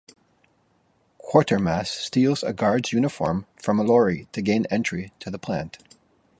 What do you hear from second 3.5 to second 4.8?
from a lorry to gain